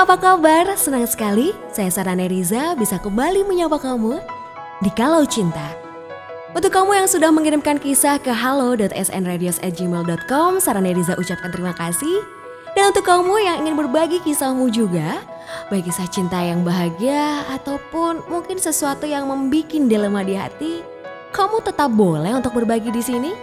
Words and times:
apa 0.00 0.16
kabar? 0.16 0.64
Senang 0.80 1.04
sekali 1.04 1.52
saya 1.68 1.92
Sarah 1.92 2.16
Neriza 2.16 2.72
bisa 2.72 2.96
kembali 2.96 3.44
menyapa 3.44 3.76
kamu 3.76 4.16
di 4.80 4.88
Kalau 4.96 5.28
Cinta. 5.28 5.76
Untuk 6.56 6.72
kamu 6.72 7.04
yang 7.04 7.04
sudah 7.04 7.28
mengirimkan 7.28 7.76
kisah 7.76 8.16
ke 8.16 8.32
halo.snradios@gmail.com, 8.32 10.56
Sarah 10.56 10.80
Neriza 10.80 11.20
ucapkan 11.20 11.52
terima 11.52 11.76
kasih. 11.76 12.16
Dan 12.72 12.96
untuk 12.96 13.04
kamu 13.04 13.44
yang 13.44 13.60
ingin 13.60 13.76
berbagi 13.76 14.24
kisahmu 14.24 14.72
juga, 14.72 15.20
baik 15.68 15.92
kisah 15.92 16.08
cinta 16.08 16.40
yang 16.40 16.64
bahagia 16.64 17.44
ataupun 17.60 18.24
mungkin 18.32 18.56
sesuatu 18.56 19.04
yang 19.04 19.28
membuat 19.28 19.68
dilema 19.68 20.24
di 20.24 20.32
hati, 20.32 20.80
kamu 21.28 21.60
tetap 21.60 21.92
boleh 21.92 22.40
untuk 22.40 22.56
berbagi 22.56 22.88
di 22.88 23.04
sini. 23.04 23.36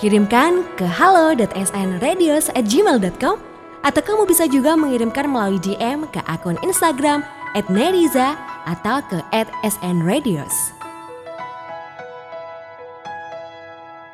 Kirimkan 0.00 0.64
ke 0.72 0.88
halo.snradios@gmail.com 0.88 3.51
atau 3.82 4.02
kamu 4.02 4.22
bisa 4.30 4.46
juga 4.46 4.78
mengirimkan 4.78 5.26
melalui 5.26 5.58
DM 5.58 6.06
ke 6.10 6.22
akun 6.30 6.58
Instagram 6.62 7.26
@neriza 7.68 8.38
atau 8.64 9.02
ke 9.10 9.18
@snradios. 9.66 10.54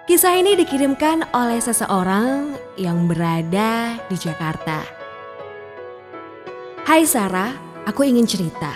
Kisah 0.09 0.41
ini 0.41 0.57
dikirimkan 0.57 1.29
oleh 1.37 1.61
seseorang 1.61 2.57
yang 2.81 3.05
berada 3.05 4.01
di 4.09 4.17
Jakarta. 4.17 4.81
Hai 6.89 7.05
Sarah, 7.05 7.53
aku 7.85 8.09
ingin 8.09 8.25
cerita. 8.25 8.73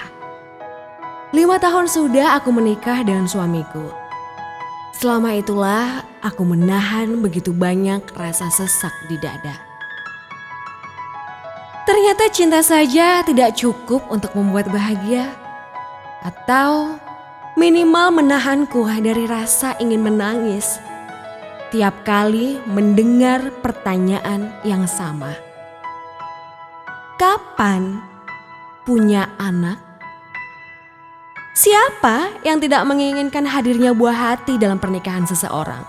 Lima 1.33 1.57
tahun 1.57 1.89
sudah 1.89 2.37
aku 2.37 2.53
menikah 2.53 3.01
dengan 3.01 3.25
suamiku. 3.25 3.89
Selama 4.93 5.33
itulah 5.33 6.05
aku 6.21 6.45
menahan 6.45 7.25
begitu 7.25 7.57
banyak 7.57 8.05
rasa 8.13 8.53
sesak 8.53 8.93
di 9.09 9.17
dada. 9.17 9.72
Ternyata 12.13 12.37
cinta 12.37 12.61
saja 12.61 13.25
tidak 13.25 13.57
cukup 13.57 14.05
untuk 14.13 14.37
membuat 14.37 14.69
bahagia. 14.69 15.33
Atau 16.21 17.01
minimal 17.57 18.13
menahanku 18.13 18.85
dari 19.01 19.25
rasa 19.25 19.73
ingin 19.81 20.05
menangis 20.05 20.77
tiap 21.73 22.05
kali 22.05 22.61
mendengar 22.69 23.49
pertanyaan 23.65 24.53
yang 24.61 24.85
sama. 24.85 25.33
Kapan 27.17 28.05
punya 28.85 29.33
anak? 29.41 29.81
Siapa 31.57 32.45
yang 32.45 32.61
tidak 32.61 32.85
menginginkan 32.85 33.49
hadirnya 33.49 33.97
buah 33.97 34.37
hati 34.37 34.61
dalam 34.61 34.77
pernikahan 34.77 35.25
seseorang? 35.25 35.81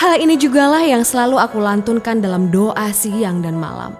Hal 0.00 0.16
ini 0.16 0.40
jugalah 0.40 0.80
yang 0.80 1.04
selalu 1.04 1.36
aku 1.36 1.60
lantunkan 1.60 2.24
dalam 2.24 2.48
doa 2.48 2.88
siang 2.88 3.44
dan 3.44 3.60
malam. 3.60 3.92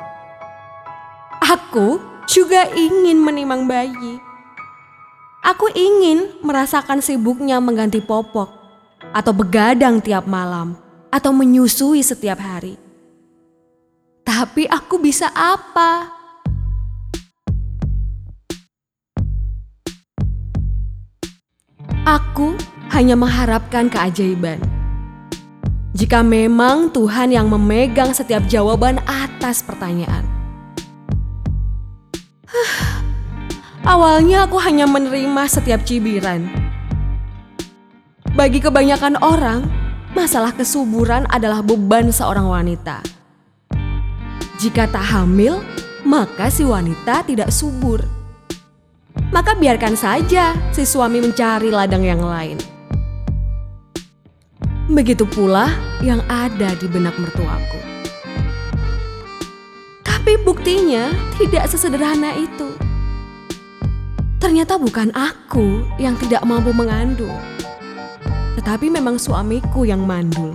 Aku 1.51 1.99
juga 2.31 2.71
ingin 2.79 3.19
menimang 3.19 3.67
bayi. 3.67 4.23
Aku 5.43 5.67
ingin 5.75 6.31
merasakan 6.47 7.03
sibuknya 7.03 7.59
mengganti 7.59 7.99
popok 7.99 8.55
atau 9.11 9.35
begadang 9.35 9.99
tiap 9.99 10.31
malam, 10.31 10.79
atau 11.11 11.35
menyusui 11.35 12.07
setiap 12.07 12.39
hari. 12.39 12.79
Tapi 14.23 14.71
aku 14.71 15.03
bisa 15.03 15.27
apa? 15.35 16.15
Aku 22.07 22.55
hanya 22.95 23.19
mengharapkan 23.19 23.91
keajaiban. 23.91 24.63
Jika 25.99 26.23
memang 26.23 26.95
Tuhan 26.95 27.35
yang 27.35 27.51
memegang 27.51 28.15
setiap 28.15 28.47
jawaban 28.47 29.03
atas 29.03 29.67
pertanyaan. 29.67 30.30
Awalnya 33.93 34.47
aku 34.47 34.61
hanya 34.61 34.85
menerima 34.85 35.43
setiap 35.49 35.83
cibiran 35.87 36.71
bagi 38.41 38.63
kebanyakan 38.63 39.19
orang, 39.21 39.67
masalah 40.15 40.55
kesuburan 40.57 41.27
adalah 41.35 41.67
beban 41.67 42.15
seorang 42.15 42.47
wanita. 42.47 43.03
Jika 44.63 44.87
tak 44.87 45.03
hamil, 45.03 45.59
maka 46.09 46.47
si 46.47 46.65
wanita 46.65 47.27
tidak 47.27 47.51
subur. 47.51 48.01
Maka 49.35 49.59
biarkan 49.59 49.93
saja 49.93 50.57
si 50.71 50.87
suami 50.87 51.19
mencari 51.19 51.75
ladang 51.75 52.01
yang 52.01 52.25
lain. 52.25 52.57
Begitu 54.89 55.27
pula 55.27 55.69
yang 55.99 56.25
ada 56.31 56.73
di 56.79 56.87
benak 56.87 57.19
mertuaku. 57.19 58.00
Tapi 60.31 60.47
buktinya 60.47 61.11
tidak 61.43 61.67
sesederhana 61.67 62.39
itu. 62.39 62.71
Ternyata 64.39 64.79
bukan 64.79 65.11
aku 65.11 65.83
yang 65.99 66.15
tidak 66.23 66.47
mampu 66.47 66.71
mengandung 66.71 67.35
tetapi 68.55 68.95
memang 68.95 69.19
suamiku 69.19 69.83
yang 69.83 70.07
mandul. 70.07 70.55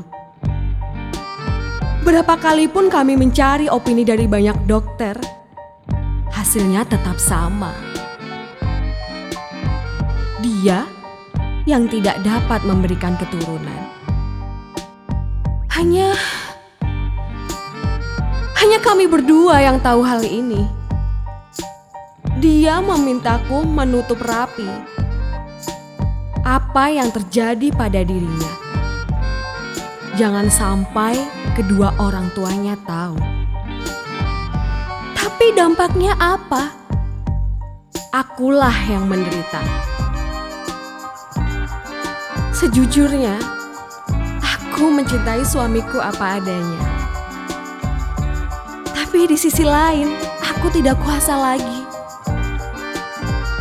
Berapa 2.08 2.40
kali 2.40 2.72
pun 2.72 2.88
kami 2.88 3.20
mencari 3.20 3.68
opini 3.68 4.08
dari 4.08 4.24
banyak 4.24 4.64
dokter, 4.64 5.20
hasilnya 6.32 6.88
tetap 6.88 7.20
sama. 7.20 7.76
Dia 10.40 10.88
yang 11.68 11.92
tidak 11.92 12.24
dapat 12.24 12.64
memberikan 12.64 13.20
keturunan. 13.20 13.92
Hanya 15.76 16.16
hanya 18.66 18.82
kami 18.82 19.06
berdua 19.06 19.62
yang 19.62 19.78
tahu 19.78 20.02
hal 20.02 20.26
ini. 20.26 20.66
Dia 22.42 22.82
memintaku 22.82 23.62
menutup 23.62 24.18
rapi 24.26 24.66
apa 26.42 26.90
yang 26.90 27.14
terjadi 27.14 27.70
pada 27.70 28.02
dirinya. 28.02 28.54
Jangan 30.18 30.50
sampai 30.50 31.14
kedua 31.54 31.94
orang 32.02 32.34
tuanya 32.34 32.74
tahu. 32.90 33.14
Tapi 35.14 35.54
dampaknya 35.54 36.18
apa? 36.18 36.74
Akulah 38.18 38.74
yang 38.90 39.06
menderita. 39.06 39.62
Sejujurnya, 42.50 43.38
aku 44.42 44.90
mencintai 44.90 45.46
suamiku 45.46 46.02
apa 46.02 46.42
adanya. 46.42 46.95
Tapi 49.06 49.30
di 49.30 49.38
sisi 49.38 49.62
lain, 49.62 50.10
aku 50.42 50.74
tidak 50.74 50.98
kuasa 51.06 51.38
lagi 51.38 51.86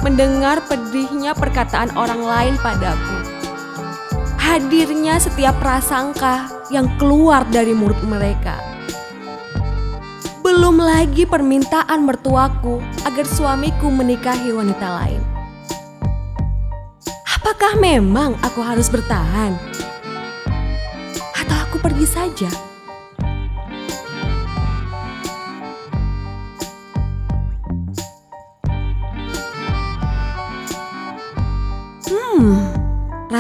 mendengar 0.05 0.61
pedihnya 0.69 1.33
perkataan 1.33 1.93
orang 1.97 2.21
lain 2.21 2.55
padaku. 2.61 3.17
Hadirnya 4.41 5.17
setiap 5.17 5.57
prasangka 5.61 6.49
yang 6.69 6.89
keluar 7.01 7.49
dari 7.49 7.73
mulut 7.73 8.01
mereka. 8.05 8.61
Belum 10.45 10.81
lagi 10.81 11.25
permintaan 11.25 12.05
mertuaku 12.05 12.81
agar 13.05 13.25
suamiku 13.25 13.89
menikahi 13.89 14.53
wanita 14.53 14.89
lain. 15.01 15.25
Apakah 17.41 17.81
memang 17.81 18.37
aku 18.45 18.61
harus 18.61 18.93
bertahan? 18.93 19.57
Atau 21.33 21.57
aku 21.69 21.77
pergi 21.81 22.05
saja? 22.05 22.74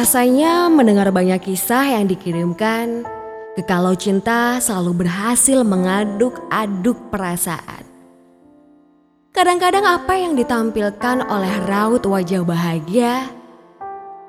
Rasanya 0.05 0.69
mendengar 0.69 1.09
banyak 1.09 1.41
kisah 1.41 1.97
yang 1.97 2.05
dikirimkan 2.05 3.09
ke 3.57 3.65
Kalau 3.65 3.97
Cinta 3.97 4.61
selalu 4.61 5.01
berhasil 5.01 5.65
mengaduk-aduk 5.65 7.09
perasaan. 7.09 7.89
Kadang-kadang 9.33 9.81
apa 9.89 10.13
yang 10.13 10.37
ditampilkan 10.37 11.25
oleh 11.25 11.57
raut 11.65 12.05
wajah 12.05 12.45
bahagia 12.45 13.33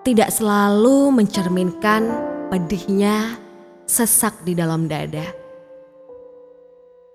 tidak 0.08 0.32
selalu 0.32 1.12
mencerminkan 1.12 2.08
pedihnya 2.48 3.36
sesak 3.84 4.32
di 4.48 4.56
dalam 4.56 4.88
dada. 4.88 5.28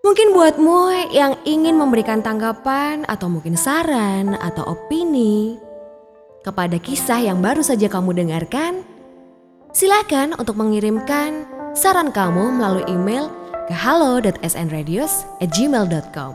Mungkin 0.05 0.37
buatmu 0.37 1.09
yang 1.17 1.33
ingin 1.49 1.81
memberikan 1.81 2.21
tanggapan 2.21 3.09
atau 3.09 3.33
mungkin 3.33 3.57
saran 3.57 4.37
atau 4.37 4.77
opini 4.77 5.70
kepada 6.41 6.81
kisah 6.81 7.21
yang 7.21 7.45
baru 7.45 7.63
saja 7.65 7.89
kamu 7.89 8.13
dengarkan, 8.17 8.83
silakan 9.73 10.35
untuk 10.37 10.57
mengirimkan 10.57 11.47
saran 11.77 12.11
kamu 12.11 12.51
melalui 12.57 12.85
email 12.91 13.31
ke 13.71 13.75
halo.snradios@gmail.com. 13.77 16.35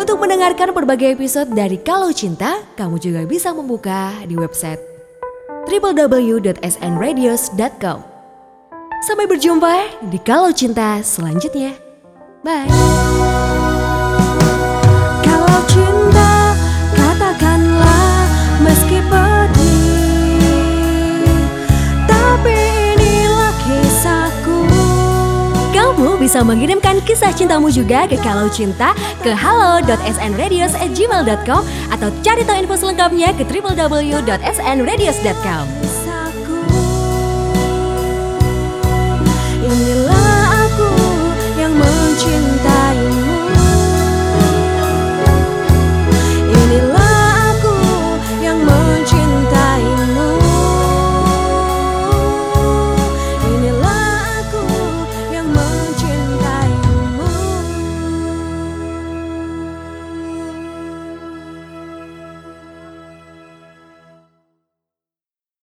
Untuk 0.00 0.16
mendengarkan 0.22 0.72
berbagai 0.72 1.12
episode 1.18 1.50
dari 1.52 1.76
Kalau 1.82 2.12
Cinta, 2.14 2.62
kamu 2.78 2.98
juga 3.02 3.26
bisa 3.26 3.52
membuka 3.52 4.14
di 4.24 4.36
website 4.38 4.78
www.snradios.com. 5.68 7.98
Sampai 9.00 9.24
berjumpa 9.28 9.88
di 10.08 10.18
Kalau 10.20 10.52
Cinta 10.52 11.02
selanjutnya. 11.04 11.72
Bye. 12.40 12.72
bisa 26.30 26.46
mengirimkan 26.46 27.02
kisah 27.02 27.34
cintamu 27.34 27.74
juga 27.74 28.06
ke 28.06 28.14
Kalau 28.22 28.46
Cinta 28.54 28.94
ke 29.18 29.34
halo.snradios@gmail.com 29.34 31.62
atau 31.90 32.08
cari 32.22 32.46
tahu 32.46 32.62
info 32.62 32.78
selengkapnya 32.78 33.34
ke 33.34 33.42
www.snradios.com. 33.50 35.66